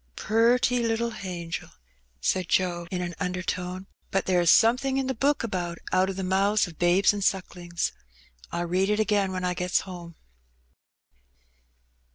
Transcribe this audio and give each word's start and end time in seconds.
^^Purty 0.17 0.81
little 0.81 1.11
hangel!" 1.11 1.69
said 2.19 2.49
Joe, 2.49 2.87
in 2.89 3.03
an 3.03 3.13
undertone. 3.19 3.85
'^But 4.11 4.27
lere 4.27 4.41
is 4.41 4.49
somethin' 4.49 4.97
in 4.97 5.05
the 5.05 5.13
Book 5.13 5.43
about 5.43 5.77
'out 5.91 6.09
of 6.09 6.15
the 6.15 6.23
mouths 6.23 6.67
f 6.67 6.75
babes 6.79 7.13
an' 7.13 7.21
sucklings.' 7.21 7.91
I'll 8.51 8.65
read 8.65 8.89
it 8.89 8.99
again 8.99 9.31
when 9.31 9.43
I 9.43 9.53
gets 9.53 9.83
ome." 9.87 10.15